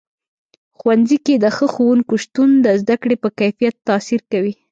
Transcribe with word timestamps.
ښوونځي 0.77 1.17
کې 1.25 1.35
د 1.43 1.45
ښه 1.55 1.67
ښوونکو 1.73 2.13
شتون 2.23 2.49
د 2.65 2.67
زده 2.81 2.95
کړې 3.01 3.15
په 3.23 3.29
کیفیت 3.39 3.75
تاثیر 3.89 4.21
کوي. 4.31 4.53